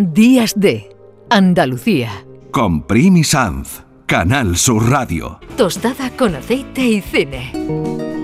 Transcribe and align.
Días 0.00 0.52
de 0.54 0.94
Andalucía. 1.28 2.24
Con 2.52 2.86
Primi 2.86 3.24
Sanz, 3.24 3.82
Canal 4.06 4.56
Sur 4.56 4.88
Radio. 4.88 5.40
Tostada 5.56 6.16
con 6.16 6.36
aceite 6.36 6.82
y 6.82 7.00
cine. 7.00 8.17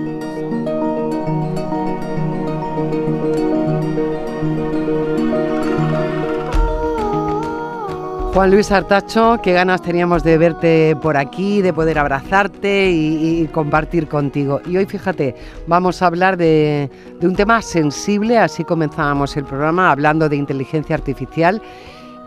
Juan 8.35 8.51
Luis 8.51 8.69
Artacho, 8.69 9.39
qué 9.41 9.53
ganas 9.53 9.81
teníamos 9.81 10.21
de 10.21 10.37
verte 10.37 10.97
por 11.01 11.15
aquí, 11.15 11.61
de 11.61 11.71
poder 11.71 11.97
abrazarte 11.97 12.91
y, 12.91 13.47
compartir 13.53 14.09
contigo. 14.09 14.59
Y 14.65 14.75
hoy, 14.75 14.85
fíjate, 14.85 15.33
vamos 15.67 16.01
a 16.01 16.07
hablar 16.07 16.35
de, 16.35 16.89
un 17.21 17.33
tema 17.33 17.61
sensible, 17.61 18.37
así 18.37 18.65
comenzábamos 18.65 19.37
el 19.37 19.45
programa, 19.45 19.89
hablando 19.89 20.27
de 20.27 20.35
inteligencia 20.35 20.97
artificial. 20.97 21.61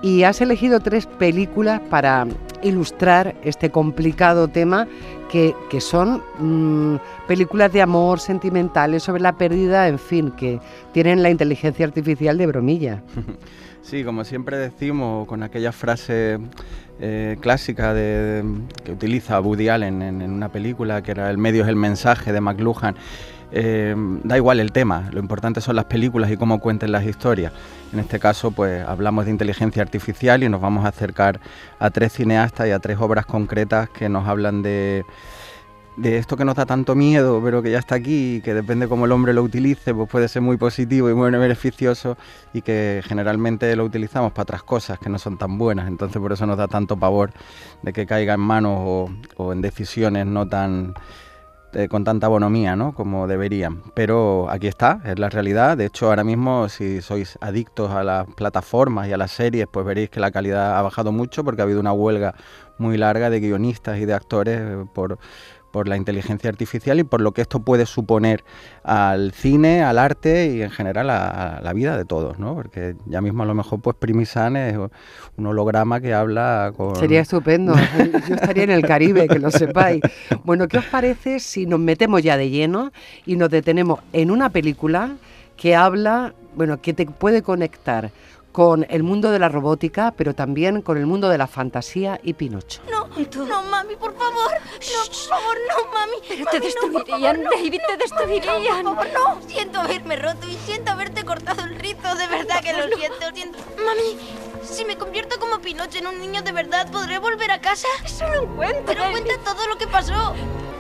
Y 0.01 0.23
has 0.23 0.41
elegido 0.41 0.81
tres 0.81 1.05
películas 1.05 1.83
para 1.91 2.27
ilustrar 2.63 3.37
este 3.45 3.71
complicado 3.71 4.49
tema, 4.49 4.89
que, 5.31 5.53
son 5.79 6.23
mmm, 6.39 6.97
películas 7.27 7.71
de 7.71 7.83
amor, 7.83 8.19
sentimentales, 8.19 9.03
sobre 9.03 9.21
la 9.21 9.37
pérdida, 9.37 9.89
en 9.89 9.99
fin, 9.99 10.31
que 10.31 10.59
tienen 10.93 11.23
la 11.23 11.29
inteligencia 11.29 11.85
artificial 11.85 12.39
de 12.39 12.47
bromilla. 12.47 13.03
Sí, 13.89 14.05
como 14.05 14.23
siempre 14.23 14.59
decimos, 14.59 15.27
con 15.27 15.43
aquella 15.43 15.73
frase 15.73 16.39
eh, 17.01 17.39
clásica 17.41 17.95
de, 17.95 18.45
que 18.85 18.93
utiliza 18.93 19.41
Woody 19.41 19.71
Allen 19.71 20.03
en, 20.03 20.31
una 20.31 20.51
película, 20.51 21.03
que 21.03 21.13
era 21.13 21.31
el 21.31 21.39
medio 21.39 21.63
es 21.63 21.71
el 21.71 21.77
mensaje 21.77 22.35
de 22.35 22.43
McLuhan, 22.43 22.97
eh, 23.51 23.95
da 24.25 24.37
igual 24.37 24.61
el 24.61 24.73
tema, 24.73 25.09
lo 25.11 25.21
importante 25.21 25.63
son 25.63 25.75
las 25.75 25.87
películas 25.87 26.31
y 26.31 26.37
cómo 26.37 26.61
cuenten 26.61 26.93
las 26.93 27.07
historias. 27.07 27.55
En 27.91 28.01
este 28.01 28.21
caso, 28.21 28.51
pues 28.51 28.87
hablamos 28.87 29.25
de 29.25 29.31
inteligencia 29.31 29.81
artificial 29.81 30.43
y 30.43 30.51
nos 30.51 30.61
vamos 30.61 30.85
a 30.85 30.89
acercar 30.89 31.41
a 31.79 31.89
tres 31.89 32.13
cineastas 32.13 32.69
y 32.69 32.73
a 32.73 32.81
tres 32.81 32.99
obras 33.01 33.25
concretas 33.25 33.89
que 33.89 34.11
nos 34.11 34.29
hablan 34.29 34.61
de 34.61 35.07
de 35.99 36.17
esto 36.17 36.37
que 36.37 36.45
nos 36.45 36.55
da 36.55 36.65
tanto 36.65 36.95
miedo, 36.95 37.41
pero 37.43 37.61
que 37.61 37.73
ya 37.73 37.79
está 37.79 37.97
aquí 37.97 38.37
y 38.37 38.41
que 38.41 38.55
depende 38.55 38.87
cómo 38.89 39.07
el 39.07 39.13
hombre 39.13 39.33
lo 39.33 39.43
utilice, 39.43 39.93
pues 39.93 40.09
puede 40.09 40.29
ser 40.29 40.43
muy 40.43 40.57
positivo 40.57 41.11
y 41.11 41.15
muy 41.15 41.31
beneficioso 41.31 42.17
y 42.53 42.63
que 42.63 43.03
generalmente 43.05 43.75
lo 43.75 43.85
utilizamos 43.85 44.31
para 44.33 44.45
otras 44.45 44.63
cosas 44.63 44.99
que 45.01 45.09
no 45.11 45.19
son 45.19 45.39
tan 45.39 45.59
buenas. 45.59 45.89
Entonces 45.89 46.23
por 46.23 46.33
eso 46.33 46.47
nos 46.47 46.57
da 46.57 46.69
tanto 46.69 46.97
pavor 46.97 47.33
de 47.83 47.93
que 47.93 48.07
caiga 48.07 48.35
en 48.35 48.41
manos 48.41 49.09
o, 49.37 49.53
en 49.53 49.61
decisiones 49.61 50.25
no 50.27 50.47
tan 50.47 50.95
eh, 51.73 51.89
con 51.89 52.05
tanta 52.05 52.29
bonomía 52.29 52.77
¿no? 52.77 52.95
como 52.95 53.27
deberían. 53.27 53.83
Pero 53.95 54.49
aquí 54.51 54.69
está, 54.69 55.01
es 55.05 55.19
la 55.19 55.29
realidad. 55.31 55.77
De 55.77 55.87
hecho, 55.87 56.07
ahora 56.07 56.23
mismo 56.23 56.69
si 56.69 57.03
sois 57.03 57.37
adictos 57.41 57.91
a 57.91 58.05
las 58.05 58.27
plataformas 58.37 59.09
y 59.09 59.13
a 59.13 59.17
las 59.17 59.33
series, 59.33 59.67
pues 59.67 59.85
veréis 59.85 60.11
que 60.11 60.21
la 60.21 60.31
calidad 60.31 60.79
ha 60.79 60.83
bajado 60.83 61.11
mucho 61.11 61.43
porque 61.43 61.61
ha 61.61 61.65
habido 61.65 61.81
una 61.81 61.93
huelga 61.93 62.37
muy 62.79 62.97
larga 62.97 63.31
de 63.31 63.41
guionistas 63.41 63.99
y 63.99 64.05
de 64.05 64.15
actores 64.15 64.61
eh, 64.61 64.85
por 64.95 65.19
por 65.79 65.87
la 65.87 65.97
inteligencia 65.97 66.51
artificial 66.51 66.99
y 66.99 67.05
por 67.05 67.21
lo 67.21 67.31
que 67.31 67.41
esto 67.41 67.61
puede 67.61 67.87
suponer 67.87 68.43
al 68.83 69.31
cine, 69.31 69.85
al 69.85 69.97
arte 70.01 70.53
y 70.53 70.63
en 70.63 70.71
general 70.71 71.09
a, 71.09 71.59
a 71.59 71.61
la 71.61 71.73
vida 71.73 71.97
de 71.97 72.05
todos, 72.05 72.41
¿no? 72.41 72.57
Porque 72.57 72.97
ya 73.07 73.21
mismo 73.21 73.45
a 73.45 73.47
lo 73.47 73.55
mejor 73.55 73.81
pues 73.81 73.95
Primisan 73.95 74.57
es 74.57 74.77
un 75.37 75.47
holograma 75.47 76.01
que 76.01 76.15
habla 76.15 76.73
con... 76.77 76.97
Sería 76.97 77.21
estupendo, 77.21 77.75
yo 78.29 78.35
estaría 78.35 78.65
en 78.65 78.71
el 78.71 78.83
Caribe, 78.83 79.29
que 79.29 79.39
lo 79.39 79.53
sepáis. 79.53 80.01
Bueno, 80.43 80.67
¿qué 80.67 80.79
os 80.79 80.85
parece 80.87 81.39
si 81.39 81.65
nos 81.65 81.79
metemos 81.79 82.25
ya 82.25 82.37
de 82.37 82.51
lleno 82.51 82.91
y 83.25 83.37
nos 83.37 83.49
detenemos 83.49 84.01
en 84.13 84.33
una 84.33 84.51
película 84.51 85.15
que 85.57 85.77
habla, 85.77 86.35
bueno, 86.57 86.81
que 86.81 86.93
te 86.93 87.07
puede 87.07 87.43
conectar 87.43 88.11
con 88.53 88.87
el 88.89 89.03
mundo 89.03 89.31
de 89.31 89.39
la 89.39 89.49
robótica, 89.49 90.13
pero 90.17 90.35
también 90.35 90.83
con 90.83 90.97
el 90.97 91.07
mundo 91.07 91.29
de 91.29 91.39
la 91.39 91.47
fantasía 91.47 92.19
y 92.23 92.33
Pinocho. 92.35 92.81
No, 92.91 93.07
no, 93.45 93.63
mami, 93.65 93.97
por 93.97 94.17
favor. 94.17 94.51
No, 94.53 95.07
por 95.07 95.15
favor, 95.15 95.57
no, 95.69 95.93
mami. 95.93 96.17
Pero 96.29 96.45
mami, 96.45 96.59
te 96.59 96.61
destruirían, 96.61 97.43
no, 97.43 97.51
David, 97.51 97.81
te 97.87 97.97
destruirían. 97.97 98.85
No, 98.85 98.97
por 98.97 99.07
favor, 99.09 99.37
no. 99.43 99.49
Siento 99.49 99.81
haberme 99.81 100.17
roto 100.17 100.47
y 100.49 100.55
siento 100.55 100.93
haberte 100.93 101.25
cortado 101.25 101.65
el 101.65 101.77
rizo. 101.77 102.15
De 102.17 102.27
verdad 102.27 102.61
que 102.63 102.73
lo 102.73 102.97
siento, 102.97 103.27
siento. 103.35 103.59
Mami, 103.85 104.19
si 104.63 104.85
me 104.85 104.97
convierto 104.97 105.39
como 105.39 105.59
Pinocho 105.61 105.99
en 105.99 106.07
un 106.07 106.21
niño 106.21 106.43
de 106.43 106.53
verdad, 106.53 106.91
¿podré 106.91 107.19
volver 107.19 107.51
a 107.51 107.61
casa? 107.61 107.89
Es 108.05 108.21
un 108.21 108.51
encuentro. 108.51 108.83
Pero 108.87 109.03
David. 109.03 109.23
cuenta 109.25 109.55
todo 109.55 109.67
lo 109.67 109.77
que 109.77 109.87
pasó. 109.87 110.35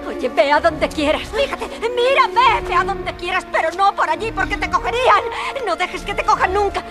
Oye, 0.08 0.28
ve 0.30 0.50
a 0.50 0.60
donde 0.60 0.88
quieras. 0.88 1.28
Fíjate, 1.28 1.66
mira, 1.90 2.26
ve, 2.28 2.66
ve 2.66 2.74
a 2.74 2.82
donde 2.82 3.14
quieras, 3.16 3.46
pero 3.52 3.70
no 3.72 3.94
por 3.94 4.08
allí 4.08 4.32
porque 4.32 4.56
te 4.56 4.70
cogerían. 4.70 5.22
No 5.66 5.76
dejes 5.76 6.02
que 6.02 6.14
te 6.14 6.24
cojan 6.24 6.54
nunca. 6.54 6.82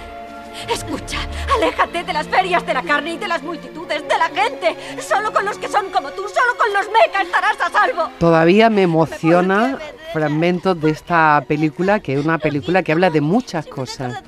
Escucha, 0.69 1.19
aléjate 1.55 2.03
de 2.03 2.13
las 2.13 2.27
ferias 2.27 2.65
de 2.65 2.73
la 2.73 2.83
carne 2.83 3.13
y 3.13 3.17
de 3.17 3.27
las 3.27 3.41
multitudes, 3.43 4.03
de 4.07 4.17
la 4.17 4.29
gente. 4.29 4.75
Solo 5.01 5.31
con 5.31 5.45
los 5.45 5.57
que 5.57 5.67
son 5.67 5.89
como 5.91 6.09
tú, 6.11 6.23
solo 6.23 6.57
con 6.57 6.73
los 6.73 6.87
meca 6.87 7.21
estarás 7.21 7.59
a 7.61 7.69
salvo. 7.69 8.09
Todavía 8.19 8.69
me 8.69 8.83
emociona 8.83 9.77
fragmentos 10.13 10.79
de 10.79 10.91
esta 10.91 11.43
película, 11.47 11.99
que 11.99 12.13
es 12.13 12.25
una 12.25 12.37
película 12.37 12.83
que 12.83 12.91
habla 12.91 13.09
de 13.09 13.21
muchas 13.21 13.65
cosas. 13.65 14.21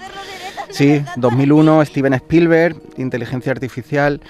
Sí, 0.70 1.04
2001, 1.18 1.84
Steven 1.86 2.14
Spielberg, 2.14 2.76
inteligencia 2.98 3.52
artificial. 3.52 4.22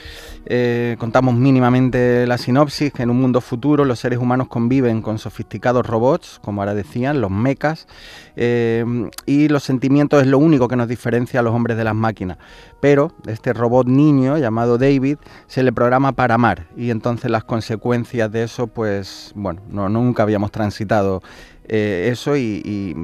Eh, 0.45 0.95
contamos 0.97 1.35
mínimamente 1.35 2.25
la 2.25 2.37
sinopsis, 2.37 2.93
que 2.93 3.03
en 3.03 3.09
un 3.09 3.19
mundo 3.19 3.41
futuro 3.41 3.83
los 3.83 3.99
seres 3.99 4.19
humanos 4.19 4.47
conviven 4.47 5.01
con 5.01 5.19
sofisticados 5.19 5.85
robots, 5.85 6.39
como 6.41 6.61
ahora 6.61 6.73
decían, 6.73 7.19
los 7.19 7.29
mechas, 7.29 7.87
eh, 8.35 8.85
y 9.25 9.49
los 9.49 9.63
sentimientos 9.63 10.21
es 10.21 10.27
lo 10.27 10.39
único 10.39 10.67
que 10.69 10.77
nos 10.77 10.87
diferencia 10.87 11.41
a 11.41 11.43
los 11.43 11.53
hombres 11.53 11.77
de 11.77 11.83
las 11.83 11.93
máquinas. 11.95 12.37
Pero 12.79 13.11
este 13.27 13.51
robot 13.51 13.87
niño 13.87 14.37
llamado 14.37 14.77
David 14.77 15.17
se 15.47 15.61
le 15.61 15.73
programa 15.73 16.13
para 16.13 16.35
amar 16.35 16.67
y 16.77 16.89
entonces 16.89 17.29
las 17.29 17.43
consecuencias 17.43 18.31
de 18.31 18.43
eso, 18.43 18.67
pues 18.67 19.33
bueno, 19.35 19.61
no, 19.69 19.89
nunca 19.89 20.23
habíamos 20.23 20.51
transitado 20.51 21.21
eh, 21.69 22.09
eso 22.11 22.35
y, 22.35 22.95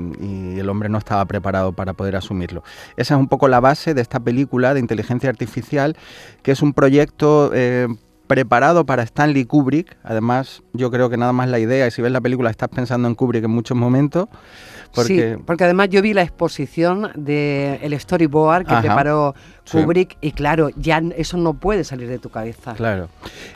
el 0.57 0.69
hombre 0.69 0.89
no 0.89 0.97
estaba 0.97 1.25
preparado 1.25 1.73
para 1.73 1.93
poder 1.93 2.15
asumirlo. 2.15 2.63
Esa 2.97 3.15
es 3.15 3.19
un 3.19 3.27
poco 3.27 3.47
la 3.47 3.59
base 3.59 3.93
de 3.93 4.01
esta 4.01 4.19
película 4.19 4.73
de 4.73 4.79
inteligencia 4.79 5.29
artificial, 5.29 5.95
que 6.41 6.51
es 6.51 6.61
un 6.61 6.73
proyecto 6.73 7.51
eh, 7.53 7.87
preparado 8.27 8.85
para 8.85 9.03
Stanley 9.03 9.45
Kubrick. 9.45 9.97
Además, 10.03 10.63
yo 10.73 10.91
creo 10.91 11.09
que 11.09 11.17
nada 11.17 11.33
más 11.33 11.49
la 11.49 11.59
idea, 11.59 11.87
y 11.87 11.91
si 11.91 12.01
ves 12.01 12.11
la 12.11 12.21
película 12.21 12.49
estás 12.49 12.69
pensando 12.69 13.07
en 13.07 13.15
Kubrick 13.15 13.43
en 13.43 13.51
muchos 13.51 13.77
momentos. 13.77 14.27
Porque... 14.93 15.35
Sí, 15.35 15.43
porque 15.45 15.65
además 15.65 15.89
yo 15.89 16.01
vi 16.01 16.13
la 16.13 16.21
exposición 16.21 17.11
del 17.15 17.79
el 17.81 17.99
storyboard 17.99 18.65
que 18.65 18.73
Ajá, 18.73 18.81
preparó 18.81 19.35
sí. 19.65 19.77
Kubrick 19.77 20.17
y 20.21 20.31
claro, 20.31 20.69
ya 20.77 21.01
eso 21.17 21.35
no 21.37 21.53
puede 21.55 21.83
salir 21.83 22.07
de 22.07 22.17
tu 22.17 22.29
cabeza. 22.29 22.75
Claro. 22.75 23.09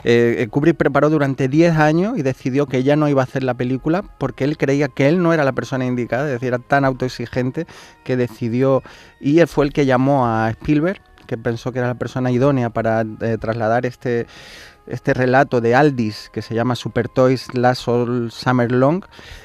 Eh, 0.04 0.46
Kubrick 0.50 0.76
preparó 0.76 1.08
durante 1.08 1.48
10 1.48 1.76
años 1.76 2.18
y 2.18 2.22
decidió 2.22 2.66
que 2.66 2.82
ya 2.82 2.96
no 2.96 3.08
iba 3.08 3.22
a 3.22 3.24
hacer 3.24 3.42
la 3.42 3.54
película 3.54 4.02
porque 4.18 4.44
él 4.44 4.58
creía 4.58 4.88
que 4.88 5.08
él 5.08 5.22
no 5.22 5.32
era 5.32 5.44
la 5.44 5.52
persona 5.52 5.86
indicada, 5.86 6.26
es 6.26 6.32
decir, 6.32 6.48
era 6.48 6.58
tan 6.58 6.84
autoexigente 6.84 7.66
que 8.04 8.16
decidió, 8.16 8.82
y 9.20 9.38
él 9.40 9.48
fue 9.48 9.64
el 9.64 9.72
que 9.72 9.86
llamó 9.86 10.26
a 10.26 10.50
Spielberg, 10.50 11.00
que 11.30 11.38
pensó 11.38 11.70
que 11.70 11.78
era 11.78 11.86
la 11.86 11.94
persona 11.94 12.32
idónea 12.32 12.70
para 12.70 13.02
eh, 13.20 13.38
trasladar 13.40 13.86
este 13.86 14.26
este 14.88 15.14
relato 15.14 15.60
de 15.60 15.76
Aldis 15.76 16.28
que 16.32 16.42
se 16.42 16.56
llama 16.56 16.74
Super 16.74 17.08
Toys 17.08 17.54
Last 17.54 17.86
All 17.86 18.32
Summer 18.32 18.72
Long, 18.72 19.04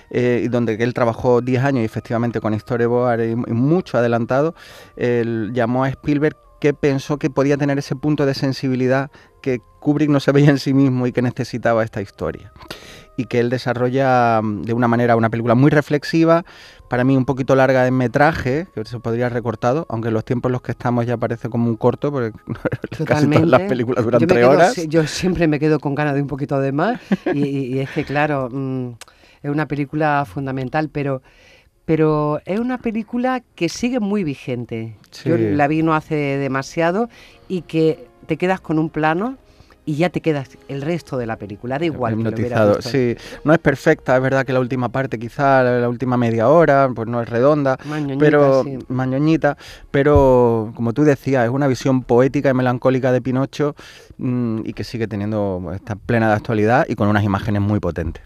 eh, 0.09 0.47
donde 0.50 0.73
él 0.79 0.96
trabajó 0.96 1.41
10 1.41 1.63
años 1.63 1.84
y 1.84 1.85
efectivamente 1.85 2.41
con 2.41 2.59
storyboard 2.59 3.19
y, 3.19 3.31
y 3.34 3.53
mucho 3.53 4.00
adelantado, 4.00 4.56
llamó 4.97 5.84
a 5.84 5.90
Spielberg 5.90 6.35
que 6.59 6.73
pensó 6.73 7.19
que 7.19 7.29
podía 7.29 7.57
tener 7.57 7.78
ese 7.78 7.96
punto 7.96 8.25
de 8.25 8.34
sensibilidad 8.34 9.12
que 9.44 9.59
Kubrick 9.79 10.09
no 10.09 10.19
se 10.19 10.31
veía 10.31 10.50
en 10.50 10.57
sí 10.57 10.73
mismo 10.73 11.06
y 11.06 11.12
que 11.12 11.22
necesitaba 11.22 11.84
esta 11.84 12.02
historia. 12.02 12.52
Y 13.17 13.25
que 13.25 13.39
él 13.39 13.49
desarrolla 13.49 14.41
de 14.43 14.73
una 14.73 14.87
manera 14.87 15.15
una 15.15 15.29
película 15.29 15.55
muy 15.55 15.71
reflexiva, 15.71 16.43
para 16.89 17.03
mí 17.03 17.15
un 17.15 17.25
poquito 17.25 17.55
larga 17.55 17.87
en 17.87 17.95
metraje, 17.95 18.67
que 18.73 18.83
se 18.85 18.99
podría 18.99 19.25
haber 19.25 19.33
recortado, 19.33 19.85
aunque 19.89 20.09
en 20.09 20.13
los 20.13 20.25
tiempos 20.25 20.49
en 20.49 20.53
los 20.53 20.61
que 20.61 20.71
estamos 20.71 21.05
ya 21.05 21.17
parece 21.17 21.49
como 21.49 21.67
un 21.67 21.77
corto, 21.77 22.11
porque 22.11 22.37
casi 23.05 23.28
todas 23.28 23.47
las 23.47 23.61
películas 23.61 24.03
duran 24.03 24.19
yo 24.19 24.28
tres 24.28 24.40
quedo, 24.40 24.49
horas. 24.51 24.87
Yo 24.87 25.07
siempre 25.07 25.47
me 25.47 25.59
quedo 25.59 25.79
con 25.79 25.95
ganas 25.95 26.16
de 26.16 26.22
un 26.22 26.28
poquito 26.28 26.59
de 26.59 26.72
más, 26.72 26.99
y, 27.34 27.45
y, 27.45 27.75
y 27.75 27.79
es 27.79 27.90
que 27.90 28.03
claro, 28.03 28.49
mmm, 28.51 28.90
es 29.43 29.49
una 29.49 29.67
película 29.67 30.25
fundamental, 30.25 30.90
pero 30.90 31.22
pero 31.85 32.41
es 32.45 32.59
una 32.59 32.79
película 32.79 33.43
que 33.53 33.69
sigue 33.69 33.99
muy 33.99 34.23
vigente. 34.23 34.97
Sí. 35.11 35.29
Yo 35.29 35.37
la 35.37 35.67
vi 35.67 35.84
no 35.84 35.93
hace 35.93 36.16
demasiado 36.16 37.09
y 37.47 37.61
que 37.61 38.07
te 38.25 38.37
quedas 38.37 38.59
con 38.59 38.79
un 38.79 38.90
plano 38.90 39.37
y 39.85 39.96
ya 39.96 40.09
te 40.09 40.22
quedas 40.22 40.58
el 40.67 40.82
resto 40.82 41.17
de 41.17 41.26
la 41.26 41.37
película, 41.37 41.78
da 41.78 41.85
igual. 41.85 42.14
Hipnotizado, 42.14 42.82
sí. 42.82 43.16
No 43.43 43.53
es 43.53 43.59
perfecta, 43.59 44.16
es 44.16 44.22
verdad 44.22 44.46
que 44.46 44.53
la 44.53 44.59
última 44.59 44.90
parte, 44.90 45.20
quizá 45.20 45.64
la 45.64 45.87
última 45.90 46.17
media 46.17 46.49
hora, 46.49 46.90
pues 46.93 47.08
no 47.08 47.22
es 47.22 47.29
redonda, 47.29 47.78
mañoñita, 47.85 48.20
pero 48.20 48.64
sí. 48.64 48.79
mañoñita, 48.87 49.58
pero 49.91 50.72
como 50.76 50.93
tú 50.93 51.03
decías, 51.03 51.46
es 51.46 51.52
una 51.52 51.67
visión 51.67 52.03
poética 52.03 52.49
y 52.49 52.53
melancólica 52.53 53.11
de 53.11 53.22
Pinocho 53.22 53.76
mmm, 54.17 54.61
y 54.66 54.73
que 54.73 54.84
sigue 54.84 55.08
teniendo, 55.08 55.72
está 55.73 55.96
plena 55.96 56.29
de 56.29 56.34
actualidad 56.34 56.85
y 56.88 56.96
con 56.96 57.08
unas 57.08 57.23
imágenes 57.23 57.61
muy 57.61 57.79
potentes. 57.79 58.23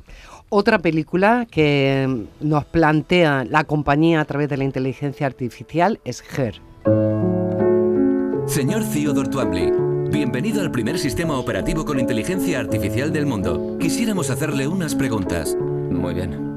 Otra 0.52 0.80
película 0.80 1.46
que 1.50 2.26
nos 2.40 2.66
plantea 2.66 3.46
la 3.46 3.66
compañía 3.66 4.22
a 4.22 4.26
través 4.26 4.50
de 4.50 4.58
la 4.58 4.64
inteligencia 4.64 5.28
artificial 5.28 6.00
es 6.06 6.24
Her. 6.36 6.60
Señor 8.48 8.84
Theodore 8.84 9.30
Twombly, 9.30 9.72
bienvenido 10.12 10.62
al 10.62 10.72
primer 10.72 10.98
sistema 11.00 11.38
operativo 11.38 11.86
con 11.86 12.00
inteligencia 12.00 12.60
artificial 12.60 13.12
del 13.14 13.26
mundo. 13.26 13.78
Quisiéramos 13.80 14.30
hacerle 14.30 14.68
unas 14.68 14.96
preguntas. 14.96 15.56
Muy 15.56 16.14
bien. 16.14 16.50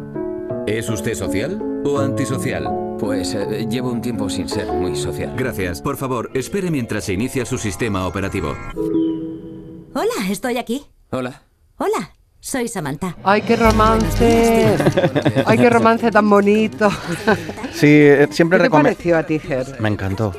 ¿Es 0.67 0.89
usted 0.89 1.15
social 1.15 1.61
o 1.85 1.99
antisocial? 1.99 2.69
Pues 2.99 3.35
eh, 3.35 3.67
llevo 3.69 3.91
un 3.91 4.01
tiempo 4.01 4.29
sin 4.31 4.49
ser 4.49 4.67
muy 4.73 4.95
social. 4.97 5.35
Gracias. 5.37 5.83
Por 5.83 5.97
favor, 5.97 6.31
espere 6.35 6.71
mientras 6.71 7.05
se 7.05 7.13
inicia 7.15 7.45
su 7.45 7.59
sistema 7.59 8.07
operativo. 8.07 8.55
Hola, 9.95 10.29
estoy 10.31 10.57
aquí. 10.59 10.83
Hola. 11.11 11.43
Hola, 11.79 12.13
soy 12.41 12.69
Samantha. 12.69 13.17
¡Ay, 13.25 13.43
qué 13.43 13.57
romance! 13.57 14.77
¡Ay, 15.47 15.59
qué 15.59 15.69
romance 15.69 16.11
tan 16.11 16.31
bonito! 16.31 16.89
Sí, 17.75 17.87
eh, 17.89 18.29
siempre 18.31 18.59
¿Qué 18.59 18.65
te 18.65 18.71
recome- 18.71 18.83
pareció 18.85 19.19
a 19.19 19.25
ti, 19.25 19.39
Ger? 19.39 19.81
Me 19.81 19.89
encantó. 19.89 20.33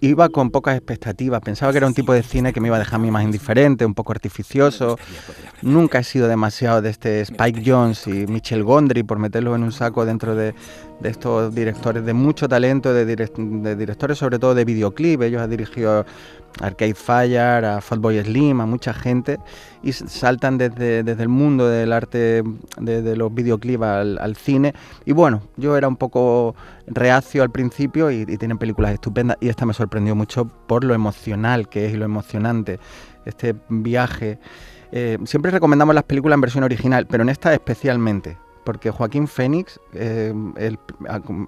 Iba 0.00 0.28
con 0.28 0.50
pocas 0.50 0.76
expectativas. 0.76 1.40
Pensaba 1.40 1.72
que 1.72 1.78
era 1.78 1.86
un 1.86 1.94
tipo 1.94 2.12
de 2.12 2.22
cine 2.22 2.52
que 2.52 2.60
me 2.60 2.68
iba 2.68 2.76
a 2.76 2.78
dejar 2.78 2.96
a 2.96 2.98
mí 2.98 3.10
más 3.10 3.24
indiferente, 3.24 3.84
un 3.84 3.94
poco 3.94 4.12
artificioso. 4.12 4.98
Nunca 5.62 5.98
he 5.98 6.04
sido 6.04 6.28
demasiado 6.28 6.82
de 6.82 6.90
este 6.90 7.20
Spike 7.20 7.62
Jones 7.64 8.06
y 8.06 8.26
Michel 8.26 8.64
Gondry 8.64 9.02
por 9.02 9.18
meterlos 9.18 9.56
en 9.56 9.62
un 9.62 9.72
saco 9.72 10.04
dentro 10.04 10.34
de, 10.34 10.54
de 11.00 11.10
estos 11.10 11.54
directores 11.54 12.04
de 12.04 12.12
mucho 12.12 12.48
talento, 12.48 12.92
de, 12.94 13.06
direc- 13.06 13.62
de 13.62 13.76
directores 13.76 14.18
sobre 14.18 14.38
todo 14.38 14.54
de 14.54 14.64
videoclip. 14.64 15.22
Ellos 15.22 15.42
han 15.42 15.50
dirigido 15.50 16.00
a 16.00 16.06
Arcade 16.60 16.94
Fire, 16.94 17.64
a 17.64 17.80
Fatboy 17.80 18.18
Slim, 18.22 18.60
a 18.60 18.66
mucha 18.66 18.94
gente 18.94 19.38
y 19.82 19.92
saltan 19.92 20.56
desde, 20.56 21.02
desde 21.02 21.22
el 21.22 21.28
mundo 21.28 21.68
del 21.68 21.92
arte 21.92 22.42
de, 22.80 23.16
los 23.16 23.34
videoclips 23.34 23.82
al, 23.82 24.18
al 24.18 24.36
cine. 24.36 24.72
Y 25.04 25.12
bueno, 25.12 25.42
yo 25.56 25.76
era 25.76 25.86
un 25.86 25.96
poco 25.96 26.54
reacio 26.86 27.42
al 27.42 27.50
principio 27.50 28.10
y, 28.10 28.22
y 28.26 28.36
tienen 28.38 28.56
películas 28.56 28.92
estupendas 28.92 29.36
y 29.40 29.48
esta 29.48 29.66
me 29.66 29.74
sorprendió 29.74 30.14
mucho 30.14 30.46
por 30.66 30.82
lo 30.82 30.94
emocional 30.94 31.68
que 31.68 31.86
es 31.86 31.94
y 31.94 31.96
lo 31.96 32.06
emocionante. 32.06 32.80
Este 33.26 33.54
viaje. 33.68 34.38
Eh, 34.92 35.18
siempre 35.24 35.50
recomendamos 35.50 35.94
las 35.94 36.04
películas 36.04 36.36
en 36.36 36.40
versión 36.40 36.64
original, 36.64 37.06
pero 37.06 37.22
en 37.24 37.28
esta 37.28 37.52
especialmente, 37.52 38.38
porque 38.66 38.90
Joaquín 38.90 39.28
Fénix, 39.28 39.80
eh, 39.94 40.34
el- 40.58 40.78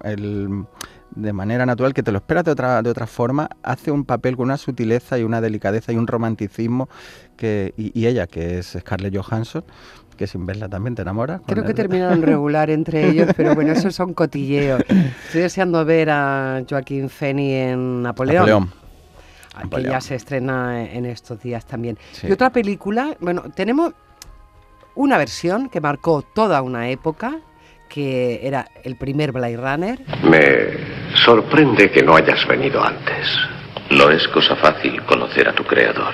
el- 0.03 0.65
de 1.11 1.33
manera 1.33 1.65
natural, 1.65 1.93
que 1.93 2.01
te 2.03 2.11
lo 2.11 2.17
esperas 2.19 2.45
de 2.45 2.51
otra, 2.51 2.81
de 2.81 2.89
otra 2.89 3.05
forma, 3.07 3.49
hace 3.61 3.91
un 3.91 4.05
papel 4.05 4.37
con 4.37 4.45
una 4.45 4.57
sutileza 4.57 5.17
y 5.19 5.23
una 5.23 5.41
delicadeza 5.41 5.91
y 5.91 5.97
un 5.97 6.07
romanticismo 6.07 6.87
que, 7.35 7.73
y, 7.77 7.91
y 7.99 8.07
ella, 8.07 8.25
que 8.27 8.59
es 8.59 8.77
Scarlett 8.79 9.15
Johansson, 9.17 9.63
que 10.15 10.27
sin 10.27 10.45
verla 10.45 10.69
también 10.69 10.95
te 10.95 11.01
enamoras. 11.01 11.39
con 11.41 11.47
Creo 11.47 11.63
que 11.63 11.71
el- 11.71 11.75
terminaron 11.75 12.21
regular 12.21 12.69
entre 12.69 13.05
ellos, 13.09 13.29
pero 13.35 13.53
bueno, 13.55 13.73
eso 13.73 13.91
son 13.91 14.13
cotilleos. 14.13 14.81
Estoy 15.25 15.41
deseando 15.41 15.83
ver 15.83 16.09
a 16.11 16.63
Joaquín 16.69 17.09
Feni 17.09 17.53
en 17.53 18.01
Napoleón. 18.03 18.45
Napoleón. 18.45 18.69
que 19.51 19.57
Napoleón. 19.63 19.91
ya 19.91 20.01
se 20.01 20.15
estrena 20.15 20.83
en 20.85 21.05
estos 21.05 21.41
días 21.41 21.65
también. 21.65 21.97
Sí. 22.13 22.27
Y 22.27 22.31
otra 22.31 22.49
película, 22.51 23.17
bueno, 23.19 23.43
tenemos 23.55 23.93
una 24.99 25.17
versión 25.17 25.69
que 25.69 25.79
marcó 25.79 26.23
toda 26.23 26.61
una 26.61 26.89
época, 26.89 27.39
que 27.87 28.41
era 28.43 28.67
el 28.83 28.97
primer 28.97 29.31
Blade 29.31 29.55
Runner. 29.55 29.99
Me 30.23 31.15
sorprende 31.15 31.89
que 31.89 32.03
no 32.03 32.17
hayas 32.17 32.45
venido 32.45 32.83
antes. 32.83 33.27
No 33.91 34.09
es 34.09 34.27
cosa 34.27 34.57
fácil 34.57 35.01
conocer 35.03 35.47
a 35.47 35.53
tu 35.53 35.63
creador. 35.63 36.13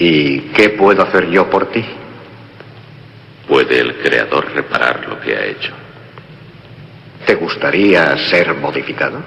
¿Y 0.00 0.40
qué 0.50 0.70
puedo 0.70 1.00
hacer 1.04 1.30
yo 1.30 1.48
por 1.48 1.70
ti? 1.70 1.84
¿Puede 3.46 3.78
el 3.78 3.98
creador 3.98 4.52
reparar 4.52 5.06
lo 5.06 5.20
que 5.20 5.36
ha 5.36 5.44
hecho? 5.44 5.72
¿Te 7.24 7.36
gustaría 7.36 8.18
ser 8.18 8.52
modificado? 8.54 9.22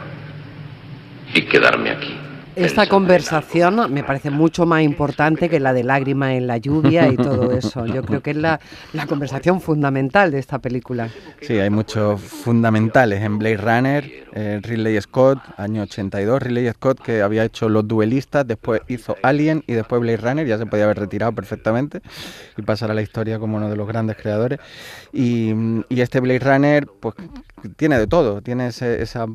Y 1.33 1.43
quedarme 1.43 1.91
aquí. 1.91 2.20
Esta 2.55 2.87
conversación 2.87 3.93
me 3.93 4.03
parece 4.03 4.29
mucho 4.29 4.65
más 4.65 4.83
importante 4.83 5.47
que 5.49 5.59
la 5.59 5.71
de 5.73 5.83
lágrima 5.83 6.35
en 6.35 6.47
la 6.47 6.57
lluvia 6.57 7.07
y 7.07 7.15
todo 7.15 7.51
eso. 7.53 7.85
Yo 7.85 8.03
creo 8.03 8.21
que 8.21 8.31
es 8.31 8.37
la, 8.37 8.59
la 8.93 9.07
conversación 9.07 9.61
fundamental 9.61 10.31
de 10.31 10.39
esta 10.39 10.59
película. 10.59 11.09
Sí, 11.41 11.57
hay 11.57 11.69
muchos 11.69 12.19
fundamentales 12.19 13.21
en 13.21 13.37
Blade 13.39 13.57
Runner, 13.57 14.11
eh, 14.33 14.59
Ridley 14.61 14.99
Scott, 15.01 15.39
año 15.57 15.83
82, 15.83 16.41
Ridley 16.41 16.69
Scott 16.71 16.99
que 17.01 17.21
había 17.21 17.45
hecho 17.45 17.69
Los 17.69 17.87
Duelistas, 17.87 18.45
después 18.45 18.81
hizo 18.89 19.15
Alien 19.23 19.63
y 19.65 19.73
después 19.73 20.01
Blade 20.01 20.17
Runner, 20.17 20.45
ya 20.45 20.57
se 20.57 20.65
podía 20.65 20.83
haber 20.85 20.99
retirado 20.99 21.31
perfectamente 21.31 22.01
y 22.57 22.61
pasar 22.63 22.91
a 22.91 22.93
la 22.93 23.01
historia 23.01 23.39
como 23.39 23.57
uno 23.57 23.69
de 23.69 23.77
los 23.77 23.87
grandes 23.87 24.17
creadores. 24.17 24.59
Y, 25.13 25.53
y 25.89 26.01
este 26.01 26.19
Blade 26.19 26.39
Runner 26.39 26.87
pues 26.99 27.15
tiene 27.77 27.97
de 27.97 28.07
todo, 28.07 28.41
tiene 28.41 28.67
ese- 28.67 29.01
esa 29.01 29.25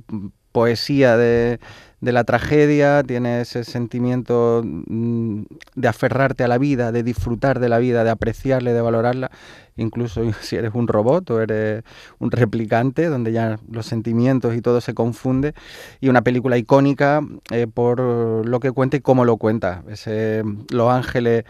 poesía 0.56 1.18
de, 1.18 1.58
la 2.00 2.24
tragedia, 2.24 3.02
tiene 3.02 3.42
ese 3.42 3.62
sentimiento 3.62 4.62
mm, 4.64 5.42
de 5.74 5.86
aferrarte 5.88 6.44
a 6.44 6.48
la 6.48 6.56
vida, 6.56 6.92
de 6.92 7.02
disfrutar 7.02 7.60
de 7.60 7.68
la 7.68 7.76
vida, 7.76 8.04
de 8.04 8.10
apreciarla 8.10 8.70
y 8.70 8.72
de 8.72 8.80
valorarla, 8.80 9.30
incluso 9.76 10.22
si 10.40 10.56
eres 10.56 10.70
un 10.72 10.88
robot 10.88 11.30
o 11.30 11.42
eres 11.42 11.84
un 12.18 12.30
replicante, 12.30 13.10
donde 13.10 13.32
ya 13.32 13.58
los 13.70 13.84
sentimientos 13.84 14.54
y 14.54 14.62
todo 14.62 14.80
se 14.80 14.94
confunde, 14.94 15.52
y 16.00 16.08
una 16.08 16.22
película 16.22 16.56
icónica 16.56 17.20
eh, 17.50 17.66
por 17.66 18.00
lo 18.00 18.60
que 18.60 18.72
cuenta 18.72 18.96
y 18.96 19.00
cómo 19.00 19.26
lo 19.26 19.36
cuenta. 19.36 19.82
Ese 19.90 20.42
Los 20.70 20.90
Ángeles 20.90 21.44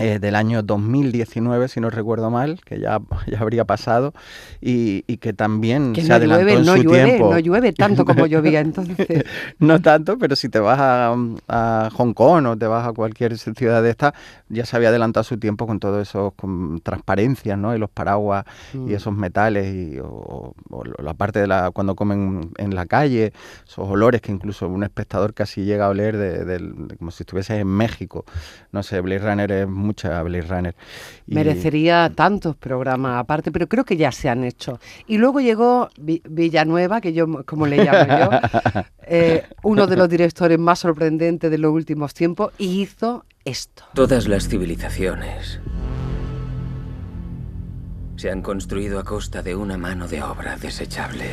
eh, 0.00 0.18
del 0.18 0.34
año 0.36 0.62
2019, 0.62 1.68
si 1.68 1.80
no 1.80 1.90
recuerdo 1.90 2.30
mal, 2.30 2.60
que 2.64 2.80
ya, 2.80 3.00
ya 3.26 3.40
habría 3.40 3.64
pasado, 3.64 4.12
y, 4.60 5.04
y 5.06 5.18
que 5.18 5.32
también 5.32 5.92
Que 5.92 6.02
se 6.02 6.08
no 6.08 6.14
adelantó 6.14 6.44
llueve, 6.44 6.58
en 6.60 6.64
no 6.66 6.76
su 6.76 6.82
llueve, 6.82 7.04
tiempo. 7.04 7.30
no 7.32 7.38
llueve 7.38 7.72
tanto 7.72 8.04
como 8.04 8.26
llovía 8.26 8.60
entonces. 8.60 9.24
No 9.58 9.80
tanto, 9.80 10.18
pero 10.18 10.34
si 10.36 10.48
te 10.48 10.58
vas 10.58 10.78
a, 10.80 11.14
a 11.48 11.90
Hong 11.92 12.14
Kong 12.14 12.46
o 12.46 12.56
te 12.56 12.66
vas 12.66 12.86
a 12.86 12.92
cualquier 12.92 13.36
ciudad 13.38 13.82
de 13.82 13.90
esta, 13.90 14.14
ya 14.48 14.64
se 14.64 14.76
había 14.76 14.88
adelantado 14.88 15.24
su 15.24 15.36
tiempo 15.38 15.66
con 15.66 15.78
todo 15.78 16.00
eso, 16.00 16.32
con 16.36 16.80
transparencias, 16.80 17.58
¿no? 17.58 17.74
Y 17.74 17.78
los 17.78 17.90
paraguas 17.90 18.44
Mm. 18.74 18.90
y 18.90 18.94
esos 18.94 19.14
metales, 19.14 19.74
y, 19.74 19.98
o, 20.02 20.54
la 20.98 21.14
parte 21.14 21.38
de 21.40 21.46
la 21.46 21.70
cuando 21.70 21.94
comen 21.94 22.50
en 22.58 22.74
la 22.74 22.86
calle, 22.86 23.32
esos 23.66 23.88
olores 23.88 24.20
que 24.20 24.32
incluso 24.32 24.68
un 24.68 24.82
espectador 24.82 25.34
casi 25.34 25.64
llega 25.64 25.86
a 25.86 25.88
oler 25.88 26.16
de 26.16 26.96
como 26.98 27.10
si 27.10 27.22
estuvieses 27.24 27.60
en 27.60 27.66
México. 27.68 28.24
No 28.70 28.82
sé, 28.82 29.00
Blade 29.00 29.18
Runner 29.20 29.52
es 29.52 29.68
mucha 29.82 30.22
Blade 30.22 30.42
Runner. 30.42 30.74
Y- 31.26 31.34
Merecería 31.34 32.10
tantos 32.14 32.56
programas 32.56 33.18
aparte, 33.20 33.50
pero 33.52 33.66
creo 33.68 33.84
que 33.84 33.96
ya 33.96 34.10
se 34.12 34.28
han 34.28 34.44
hecho. 34.44 34.78
Y 35.06 35.18
luego 35.18 35.40
llegó 35.40 35.88
Vi- 35.98 36.22
Villanueva, 36.28 37.00
que 37.00 37.12
yo, 37.12 37.26
como 37.44 37.66
le 37.66 37.84
llamo 37.84 38.06
yo, 38.18 38.30
eh, 39.06 39.44
uno 39.62 39.86
de 39.86 39.96
los 39.96 40.08
directores 40.08 40.58
más 40.58 40.78
sorprendentes 40.80 41.50
de 41.50 41.58
los 41.58 41.72
últimos 41.72 42.14
tiempos, 42.14 42.52
y 42.58 42.82
hizo 42.82 43.24
esto. 43.44 43.84
Todas 43.94 44.28
las 44.28 44.48
civilizaciones 44.48 45.60
se 48.16 48.30
han 48.30 48.42
construido 48.42 49.00
a 49.00 49.04
costa 49.04 49.42
de 49.42 49.56
una 49.56 49.76
mano 49.76 50.06
de 50.06 50.22
obra 50.22 50.56
desechable. 50.56 51.24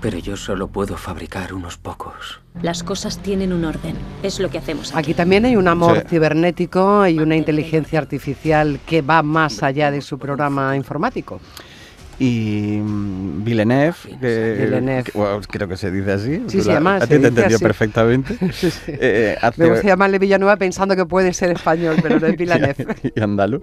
Pero 0.00 0.18
yo 0.18 0.36
solo 0.36 0.68
puedo 0.68 0.96
fabricar 0.96 1.52
unos 1.52 1.76
pocos. 1.76 2.40
Las 2.62 2.84
cosas 2.84 3.18
tienen 3.18 3.52
un 3.52 3.64
orden. 3.64 3.96
Es 4.22 4.38
lo 4.38 4.48
que 4.48 4.58
hacemos 4.58 4.90
aquí. 4.90 4.98
Aquí 5.00 5.14
también 5.14 5.44
hay 5.44 5.56
un 5.56 5.66
amor 5.66 6.02
Sí. 6.02 6.08
cibernético 6.10 7.04
y 7.08 7.18
una 7.18 7.34
inteligencia 7.36 7.98
artificial 7.98 8.78
que 8.86 9.02
va 9.02 9.24
más 9.24 9.62
allá 9.64 9.90
de 9.90 10.00
su 10.00 10.18
programa 10.18 10.76
informático. 10.76 11.40
y 12.20 12.80
mm, 12.82 13.44
Villeneuve, 13.44 13.94
que, 14.20 14.56
Villeneuve. 14.64 15.04
que, 15.04 15.12
bueno, 15.16 15.40
creo 15.48 15.68
que 15.68 15.76
se 15.76 15.88
dice 15.92 16.10
así. 16.12 16.42
Sí, 16.48 16.58
la- 16.62 16.74
llama- 16.74 16.96
a 16.96 17.00
ti 17.02 17.06
te 17.10 17.14
entendió 17.28 17.56
así. 17.56 17.64
perfectamente. 17.64 18.36
Sí, 18.52 18.72
sí. 18.72 18.80
Eh, 18.88 19.36
hace- 19.40 19.62
Me 19.62 19.70
gusta 19.70 19.86
llamarle 19.86 20.18
Villanueva 20.18 20.56
pensando 20.56 20.96
que 20.96 21.06
puede 21.06 21.32
ser 21.32 21.52
español, 21.52 21.94
pero 22.02 22.18
no 22.18 22.26
es 22.26 22.36
Villeneuve. 22.36 22.86
y 23.14 23.20
andaluz. 23.20 23.62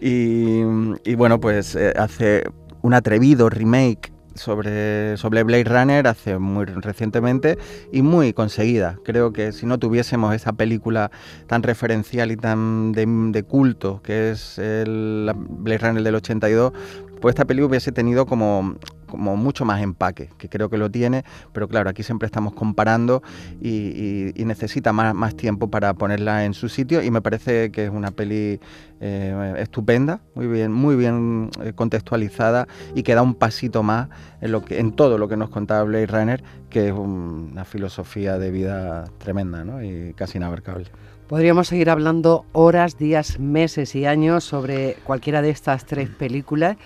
Y, 0.00 0.60
y 1.04 1.14
bueno, 1.16 1.40
pues 1.40 1.74
eh, 1.74 1.92
hace 1.96 2.44
un 2.82 2.94
atrevido 2.94 3.50
remake 3.50 4.12
sobre, 4.40 5.16
sobre 5.16 5.42
Blade 5.42 5.64
Runner 5.64 6.06
hace 6.06 6.38
muy 6.38 6.64
recientemente 6.64 7.58
y 7.92 8.02
muy 8.02 8.32
conseguida. 8.32 8.98
Creo 9.04 9.32
que 9.32 9.52
si 9.52 9.66
no 9.66 9.78
tuviésemos 9.78 10.34
esa 10.34 10.52
película 10.52 11.10
tan 11.46 11.62
referencial 11.62 12.30
y 12.32 12.36
tan 12.36 12.92
de, 12.92 13.44
culto 13.44 14.00
que 14.02 14.30
es 14.30 14.58
el 14.58 15.26
la 15.26 15.34
Blade 15.36 15.78
Runner 15.78 16.02
del 16.02 16.14
82, 16.14 16.72
pues 17.20 17.34
esta 17.34 17.44
película 17.44 17.68
hubiese 17.68 17.92
tenido 17.92 18.26
como, 18.26 18.76
como 19.10 19.36
mucho 19.36 19.64
más 19.64 19.82
empaque, 19.82 20.30
que 20.38 20.48
creo 20.48 20.70
que 20.70 20.78
lo 20.78 20.90
tiene, 20.90 21.24
pero 21.52 21.68
claro, 21.68 21.90
aquí 21.90 22.02
siempre 22.02 22.26
estamos 22.26 22.54
comparando 22.54 23.22
y, 23.60 24.32
necesita 24.44 24.92
más, 24.92 25.14
más 25.14 25.36
tiempo 25.36 25.68
para 25.68 25.94
ponerla 25.94 26.44
en 26.44 26.54
su 26.54 26.68
sitio 26.68 27.02
y 27.02 27.10
me 27.10 27.20
parece 27.20 27.70
que 27.70 27.84
es 27.84 27.90
una 27.90 28.10
peli 28.10 28.58
eh, 29.00 29.54
estupenda, 29.58 30.20
muy 30.34 30.46
bien, 30.46 30.72
muy 30.72 30.96
bien 30.96 31.50
eh, 31.62 31.72
contextualizada 31.74 32.66
y 32.94 33.02
que 33.02 33.14
da 33.14 33.22
un 33.22 33.34
pasito 33.34 33.82
más 33.82 34.08
en, 34.40 34.52
lo 34.52 34.64
que, 34.64 34.78
en 34.80 34.92
todo 34.92 35.18
lo 35.18 35.28
que 35.28 35.36
nos 35.36 35.50
contaba 35.50 35.84
Blade 35.84 36.06
Runner, 36.06 36.42
que 36.68 36.88
es 36.88 36.92
un- 36.92 37.50
una 37.52 37.64
filosofía 37.64 38.38
de 38.38 38.50
vida 38.50 39.04
tremenda 39.18 39.64
¿no? 39.64 39.82
y 39.82 40.12
casi 40.14 40.38
inabarcable. 40.38 40.86
Podríamos 41.30 41.68
seguir 41.68 41.90
hablando 41.90 42.44
horas, 42.50 42.98
días, 42.98 43.38
meses 43.38 43.94
y 43.94 44.04
años 44.04 44.42
sobre 44.42 44.96
cualquiera 45.04 45.42
de 45.42 45.50
estas 45.50 45.86
tres 45.86 46.10
películas. 46.10 46.76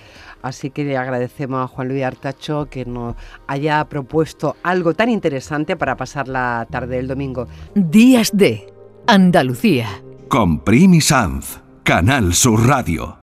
Así 0.43 0.69
que 0.69 0.85
le 0.85 0.99
agradecemos 0.99 1.65
a 1.65 1.67
Juan 1.67 1.89
Luis 1.89 2.05
Artacho 2.05 2.67
que 2.67 2.85
nos 2.85 3.17
haya 3.47 3.83
propuesto 3.87 4.59
algo 4.63 4.93
tan 4.93 5.09
interesante 5.09 5.77
para 5.79 5.97
pasar 5.97 6.29
la 6.29 6.67
tarde 6.71 6.97
del 6.97 7.09
domingo. 7.09 7.49
Días 7.75 8.33
de 8.35 8.71
Andalucía. 9.07 9.89
Con 10.29 10.59
Primi 10.59 11.01
Sanz, 11.01 11.63
Canal 11.83 12.35
Sur 12.35 12.67
Radio. 12.67 13.17